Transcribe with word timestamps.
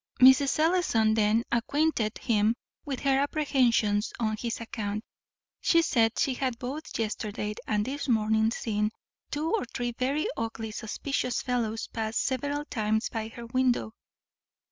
Mrs. 0.19 0.57
Ellison 0.57 1.13
then 1.13 1.43
acquainted 1.51 2.17
him 2.17 2.55
with 2.83 3.01
her 3.01 3.19
apprehensions 3.19 4.11
on 4.19 4.35
his 4.35 4.59
account. 4.59 5.03
She 5.59 5.83
said 5.83 6.17
she 6.17 6.33
had 6.33 6.57
both 6.57 6.97
yesterday 6.97 7.53
and 7.67 7.85
this 7.85 8.07
morning 8.07 8.49
seen 8.49 8.89
two 9.29 9.53
or 9.53 9.63
three 9.65 9.91
very 9.91 10.25
ugly 10.35 10.71
suspicious 10.71 11.43
fellows 11.43 11.85
pass 11.85 12.17
several 12.17 12.65
times 12.65 13.09
by 13.09 13.27
her 13.27 13.45
window. 13.45 13.93